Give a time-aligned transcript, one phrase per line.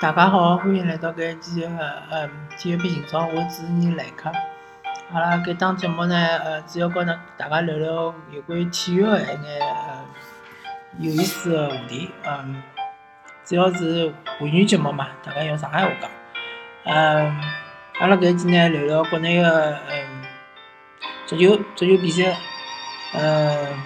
[0.00, 1.68] 大家好，欢迎来到搿一期个
[2.08, 4.30] 呃体育篇情操，我主持人来客。
[5.12, 7.04] 阿拉搿档节目呢，呃，主要跟
[7.36, 10.04] 大家聊聊有关于体育个一眼呃
[11.00, 12.12] 有意思的话题。
[12.24, 12.62] 嗯，
[13.44, 16.08] 主要是会员节目嘛，大家用上海话讲。
[16.84, 17.40] 嗯，
[17.98, 20.22] 阿拉搿一期呢，聊聊国内个嗯
[21.26, 22.36] 足球足球比赛。
[23.14, 23.82] 嗯，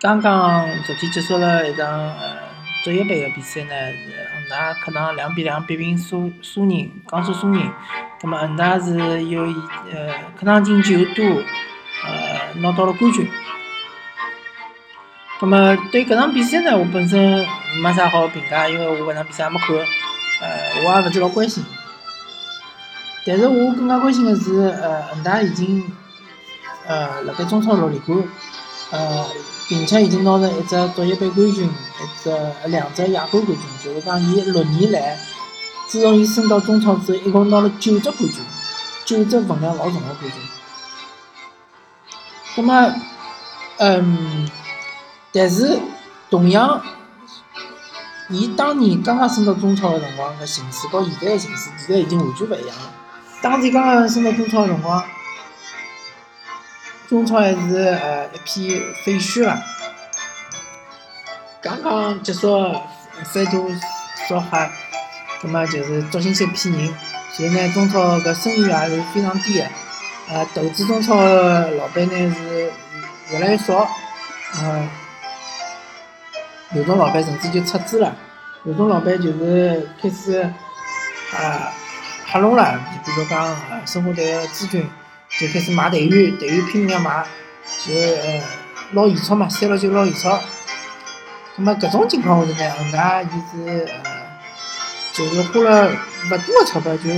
[0.00, 2.45] 刚刚昨天结束了一场呃。
[2.86, 7.68] 职业杯个比赛呢，是恒大客场两比两逼平苏苏宁，江苏苏宁。
[8.20, 13.28] 葛末恒大是有呃客场进球多，呃拿到了冠军。
[15.40, 17.44] 葛末对搿场比赛呢，我本身
[17.82, 19.76] 没啥好评价，因为我搿场比赛还没看，
[20.42, 21.64] 呃我也勿是老关心。
[23.26, 25.82] 但是我更加关心个是，呃恒大已经
[26.86, 28.22] 呃辣盖中超六连冠，
[28.92, 29.26] 呃。
[29.68, 35.18] 并且已经拿着一只足协杯冠军，一只两只亚冠冠军，就是讲伊六年来，
[35.88, 38.44] 自从伊升到中超之后，一共拿了九只冠军，
[39.04, 40.32] 九只分量老重个冠军。
[42.56, 42.94] 那么，
[43.78, 44.48] 嗯，
[45.32, 45.80] 但是
[46.30, 46.80] 同样，
[48.30, 52.92] 伊当年刚刚升到中超个辰光个形势，和现在个形势，现在已经完全勿一样了。
[53.42, 55.04] 当时刚刚升到中超个辰光。
[57.08, 59.62] 中超还是呃一片废墟伐？
[61.62, 62.74] 刚刚结束
[63.24, 63.70] 三度
[64.26, 64.58] 刷黑，
[65.40, 66.94] 葛末就是捉新些批人。
[67.32, 69.64] 现在呢，中超搿声誉也是非常低个，
[70.30, 72.72] 呃，投资中超个老板呢是
[73.30, 73.88] 越来越少，
[74.60, 74.88] 呃，
[76.72, 78.16] 有种老板甚至就撤资了，
[78.64, 80.40] 有种老板就是开始
[81.36, 81.72] 啊
[82.26, 84.88] 黑龙了，比如讲呃申花队个朱军。
[85.38, 87.22] 就开始买队员，队员拼命要买，
[87.84, 88.42] 就呃
[88.92, 90.40] 捞现钞嘛，三六九捞现钞。
[91.56, 94.02] 那么搿种情况下头呢，恒大就是呃，
[95.12, 97.10] 就是花了勿多个钞票，就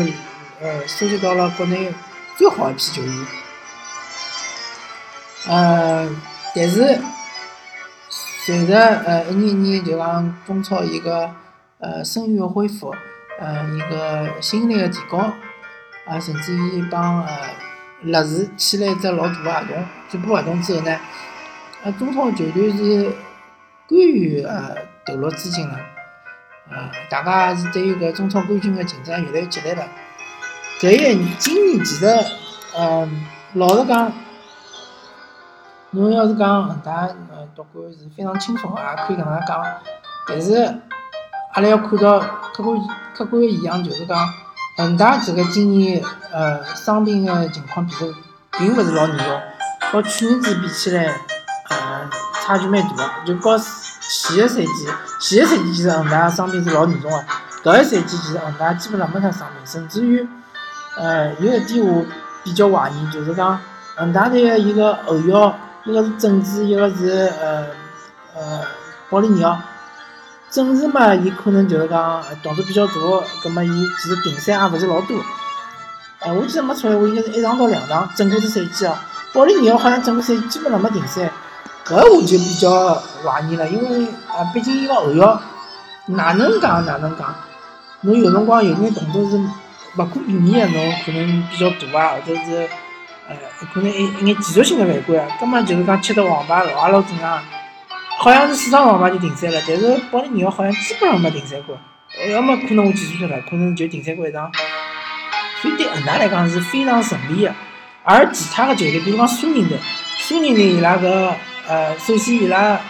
[0.61, 1.95] 呃收集到了国内
[2.37, 3.27] 最好一批球员。
[5.47, 6.11] 呃，
[6.57, 7.01] 但是
[8.11, 11.31] 随着呃一年年就讲中超一个
[11.79, 12.93] 呃声誉个恢复，
[13.39, 15.19] 呃一个心理个提高，
[16.05, 17.68] 啊甚至于帮呃。
[18.03, 20.97] 乐视签了一只老大个合同，这部合同之后呢，
[21.83, 23.11] 呃，中超球队是
[23.89, 24.73] 甘于呃
[25.05, 25.77] 投入资金了，
[26.71, 29.85] 呃，大家是对于搿中超冠军个竞争越来越激烈了。
[30.81, 32.07] 搿一年今年其实，
[32.77, 34.13] 嗯，老实讲，
[35.91, 39.65] 侬要是讲恒大呃夺冠是非常轻松个，也可以搿能样讲。
[40.29, 40.55] 但是
[41.55, 42.79] 阿拉要看到客观
[43.13, 44.17] 客观现象，就是讲。
[44.79, 46.01] 恒大这个今年
[46.33, 48.15] 呃伤病的情况并
[48.53, 49.41] 并不是老严重，
[49.91, 51.03] 和去年子比起来，
[51.69, 52.09] 呃
[52.45, 53.05] 差距蛮大的。
[53.27, 54.89] 就和前个赛季，
[55.21, 57.25] 前个赛季其实恒大伤病是老严重的，
[57.65, 60.25] 搿个赛季其实恒大基本上没啥伤病，甚至于
[60.97, 62.05] 呃有一点我
[62.45, 63.59] 比较怀疑，就是讲
[63.97, 67.67] 恒大队的一个后腰，一个是郑智，一个是呃
[68.37, 68.61] 呃
[69.11, 69.59] 保利尼奥。
[70.51, 72.93] 正治嘛，伊可能就是讲动作比较大，
[73.43, 75.17] 葛末伊其实停赛也勿是老多。
[76.21, 79.05] 呃，我记得没错闲话，应该是一场到两场，整个只赛季啊。
[79.35, 81.31] 保利尼奥好像整个赛季基本上没停赛，
[81.85, 85.39] 搿我就比较怀疑了，因为啊，毕竟伊个后腰
[86.07, 87.35] 哪能讲哪能讲，
[88.01, 92.69] 侬有辰光有眼动作是勿可避免个，侬可能比较大啊，或者是
[93.29, 93.37] 呃，
[93.75, 97.39] 可能一一眼技术性的犯规啊，根本就是讲吃到黄牌老也老正常。
[98.21, 101.79] 好像是四场黄牌就停赛了，但是保利尼奥好像基本上没停赛过，
[102.33, 104.51] 要么可能我记错了，可能就停赛过一场。
[105.63, 107.55] 所以对恒大来讲是非常顺利的，
[108.03, 109.79] 而其他的球队，比如讲苏宁队，
[110.19, 111.33] 苏宁队伊拉个
[111.69, 112.81] 呃，首先伊拉下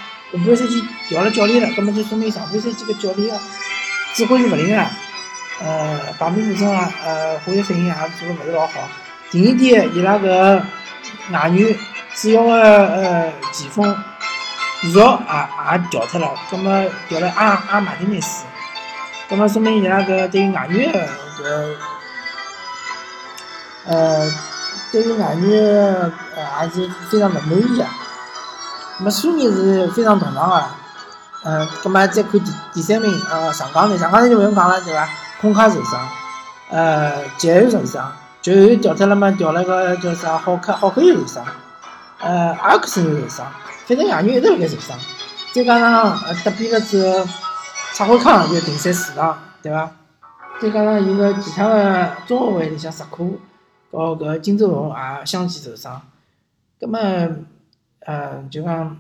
[0.47, 3.39] 半赛季调了教练了，那么就说明上半赛季个教练
[4.15, 4.83] 指挥是勿灵个，
[5.63, 8.89] 呃，旁边补充啊，呃，化学反应也做得勿是老好。
[9.31, 10.63] 第二点，伊拉个
[11.31, 11.77] 外援
[12.15, 13.95] 主要的呃前锋。
[14.83, 18.45] 李奥也也调脱了，葛末调了阿阿马丁内斯，
[19.29, 21.75] 葛末说明伊拉搿对于外援个搿
[23.87, 24.31] 呃，
[24.93, 27.85] 对于外援呃也是非常勿满意个。
[28.99, 30.65] 葛末苏宁是非常动荡个，
[31.45, 35.09] 嗯，葛末再看第第三名呃上港队，上港队就勿用讲了对伐？
[35.41, 36.01] 孔卡受伤，
[36.71, 41.45] 呃，杰安受伤，就又调脱了嘛，调了个叫啥浩克，浩克又受伤，
[42.21, 43.47] 呃，阿克森又受伤。
[43.89, 44.99] 反正外援一直辣盖受伤，
[45.55, 47.27] 再加上呃得病了之后，
[47.95, 49.91] 蔡慧康又停赛四场，对伐？
[50.61, 53.41] 再加上伊个其他个中后卫里向石库
[53.91, 56.03] 和搿金周龙也相继受伤，
[56.79, 56.99] 葛末
[58.01, 58.99] 呃就讲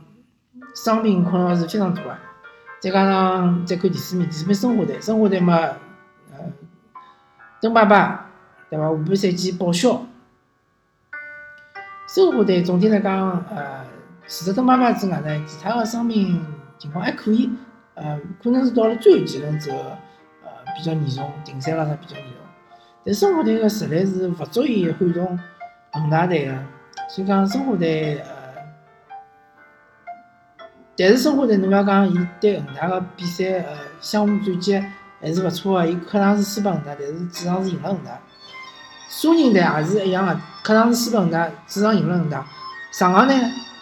[0.74, 2.16] 伤病困扰是非常大个。
[2.80, 5.54] 再加上再看第四名，第四名申花队，申花队嘛，
[6.32, 6.38] 呃，
[7.60, 8.30] 邓爸爸，
[8.70, 8.84] 对伐？
[8.88, 10.06] 下半赛季报销。
[12.08, 13.84] 申花队总体来讲，呃，
[14.28, 16.44] 除了邓爸爸之外呢，其他的伤病
[16.78, 17.50] 情况还可以，
[17.94, 19.78] 呃，可能是到了最后几轮之后，
[20.44, 22.34] 呃，比较严重，停赛了啥比较严重。
[23.04, 25.38] 但申花队个实力是勿足以撼动
[25.92, 26.52] 恒大队个，
[27.08, 28.28] 所以讲申花队，呃。
[30.96, 34.84] 但是申花队，侬要讲伊对恒大个比赛，呃，相互战绩
[35.20, 35.86] 还是勿错个。
[35.86, 38.20] 伊客场是输拨恒大，但是主场是赢了恒大。
[39.08, 42.46] 苏宁队也是一样个，客场是输拨恒大，主场赢了恒大。
[42.90, 43.34] 上港呢，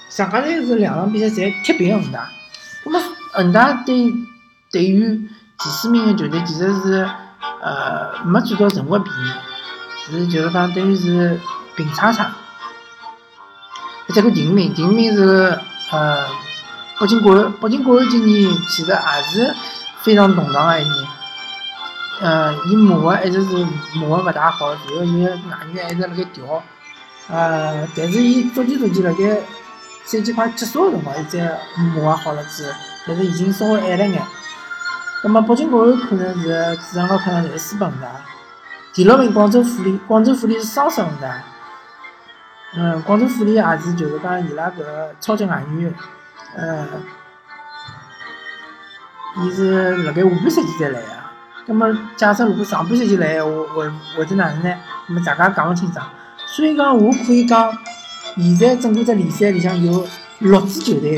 [0.09, 2.29] 上港队是两场比赛侪踢平恒大。
[2.85, 3.01] 那么
[3.33, 4.13] 恒大对
[4.71, 7.09] 对于第四名个球队，其实是
[7.63, 9.31] 呃没占到任何便宜，
[10.11, 11.41] 是就是讲等于是
[11.75, 12.31] 平叉叉。
[14.15, 15.59] 再看第五名，第五名是
[15.91, 16.27] 呃。
[16.99, 19.55] 北京国安，北京国安今年其实也是
[20.01, 21.07] 非常动荡个一年。
[22.23, 23.67] 呃，伊磨合一直是
[23.97, 25.31] 磨合勿大好，然后伊外
[25.75, 26.63] 援一直辣盖调。
[27.29, 29.43] 呃，但是伊逐渐逐渐辣盖
[30.07, 31.59] 赛季快结束个辰光，伊再
[31.95, 34.23] 磨合好了之后，但是已经稍微晚了眼。
[35.21, 38.07] 葛末北京国安可能是主场和客场侪输拨恒大。
[38.95, 41.43] 第六名广州富力，广州富力是双胜恒大。
[42.77, 45.93] 嗯，广州富力也是就是讲伊拉搿个超级外援。
[46.55, 46.87] 呃，
[49.39, 51.09] 伊是辣盖下半赛季才来个，
[51.67, 54.73] 葛末假设如果上半赛季来，我会会得哪能呢？
[55.09, 56.07] 葛末大家讲勿清爽。
[56.47, 57.73] 所以讲，我可以讲，
[58.37, 60.07] 现在整个只联赛里向有
[60.41, 61.17] 六支球队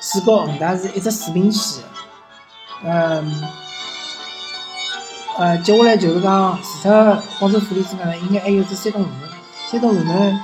[0.00, 1.82] 是和恒大是一只水平线。
[2.84, 3.42] 嗯，
[5.38, 9.28] 呃，接下来就是讲，除脱广州富力之外呢，应该还有只山东鲁能。
[9.70, 10.40] 山东鲁能，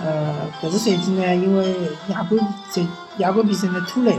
[0.00, 1.74] 呃，搿个赛季呢，因为
[2.08, 2.82] 亚冠赛。
[3.18, 4.18] 亚冠比赛呢拖累，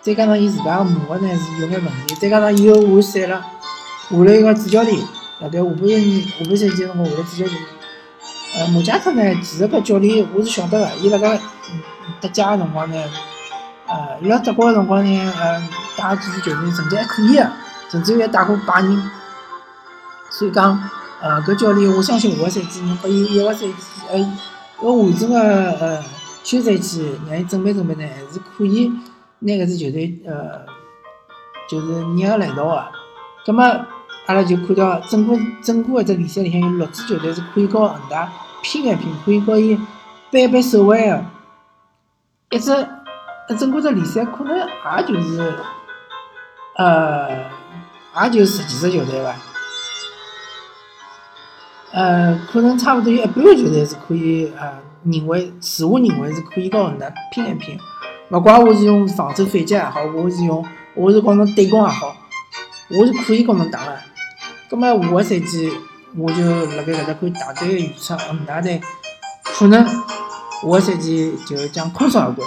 [0.00, 3.44] 再加上伊自家个磨合呢是有眼问题，再加上伊又换赛了，
[4.08, 4.98] 换了一个主教练，
[5.40, 7.79] 辣盖下半年下半赛季辰光换了主教练。
[8.54, 11.38] 呃，马加特呢，其实搿教练我是晓得个，伊辣盖
[12.20, 12.96] 德甲个辰光呢，
[13.86, 15.62] 呃，伊辣德国个辰光呢，呃，
[15.96, 17.50] 带几支球队成绩还可以个，
[17.90, 19.10] 甚至于还带过拜仁。
[20.30, 20.78] 所以讲，
[21.20, 23.74] 呃，搿教练我相信下个赛季能拨伊一个赛季，
[24.10, 26.02] 呃，一个完整个呃。
[26.42, 28.90] 休赛期让伊准备准备呢，还是可以
[29.40, 30.64] 拿搿支球队呃，
[31.68, 32.82] 就是捏个来道个。
[33.44, 33.62] 葛末
[34.30, 38.30] 阿拉就看到整个整个一只联赛里向有六支球队是可以和恒大
[38.62, 39.76] 拼一拼，可以和伊
[40.30, 41.24] 掰掰手腕个。
[42.50, 45.52] 一只呃，整个只联赛可能也就是
[46.76, 47.28] 呃，
[48.22, 49.34] 也就十几只球队伐。
[51.90, 54.78] 呃，可能差不多有一半个球队是可以呃。
[55.02, 57.80] 认为，自我认为是可以和恒大拼一拼，
[58.30, 60.62] 勿怪我是用防守反击也好，我是用
[60.94, 62.14] 我是跟侬对攻也好，
[62.90, 64.09] 我是可以跟侬打个。
[64.70, 65.72] 葛末下个赛季，
[66.16, 66.44] 我就
[66.76, 68.80] 辣盖搿搭看大胆个预测，恒大队
[69.42, 69.92] 可能下
[70.62, 72.44] 个赛季就将空手而归，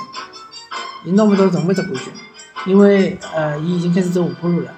[1.03, 2.13] 伊拿勿到任何只冠军，
[2.65, 4.71] 因为呃，伊已经开始走下坡路了。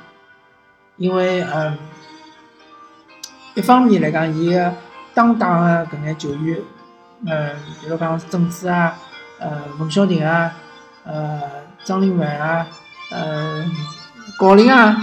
[0.98, 1.78] 因为嗯，
[3.54, 4.74] 一方面来讲，伊个
[5.14, 6.60] 当打个搿眼球员。
[7.28, 8.98] 呃，比如讲郑智啊，
[9.40, 10.52] 呃，冯潇霆啊，
[11.04, 11.40] 呃，
[11.84, 12.66] 张琳芃啊，
[13.12, 13.64] 呃，
[14.40, 14.98] 郜林啊，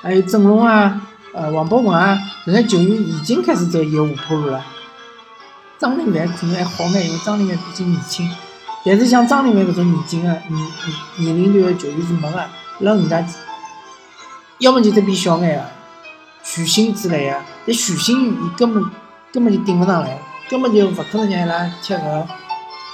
[0.00, 1.00] 还有郑龙啊，
[1.34, 4.64] 呃，王博文啊，搿些球员已经开始走伊个下坡路了。
[5.78, 8.30] 张琳芃可能还好眼，因为张琳芃毕竟年轻。
[8.84, 10.66] 但是像张琳芃搿种年轻个年
[11.18, 12.36] 年龄段个球员是没个，
[12.80, 13.26] 辣人家，
[14.58, 15.64] 要么就再变小眼个，
[16.44, 18.84] 徐新之类的，但徐新伊根本
[19.32, 20.18] 根本就顶勿上来。
[20.50, 22.28] 根本就勿可能让伊拉踢搿个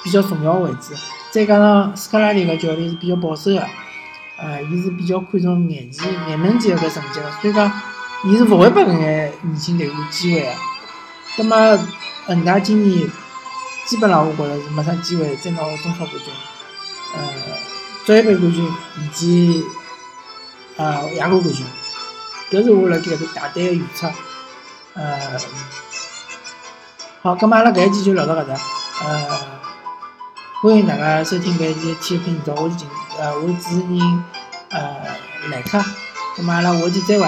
[0.05, 0.95] 比较重要个位置，
[1.33, 3.61] 再加上斯科拉里个教练是比较保守个，
[4.39, 7.71] 呃，伊是比较看重廿级、廿能级个成绩个，所以讲，
[8.23, 10.53] 伊是勿会拨搿眼年轻队员机会个。
[11.39, 11.79] 葛末
[12.27, 13.11] 恒大今年
[13.87, 16.33] 基本上我觉着是没啥机会再拿中超冠军，
[17.17, 17.23] 呃，
[18.05, 19.65] 足协杯冠军以及
[20.77, 21.65] 呃亚冠冠军，
[22.51, 24.11] 搿是我辣盖搿搭大胆个预测，
[24.93, 25.19] 呃。
[27.23, 28.55] 好，咁阿拉搿一期就聊到搿搭，
[29.03, 29.29] 呃，
[30.61, 32.87] 欢迎大家收听搿一期体育频道，我是静，
[33.19, 34.25] 呃，我是主持人，
[34.69, 34.97] 呃，
[35.51, 35.79] 来客，
[36.37, 37.27] 咁阿拉下期再会。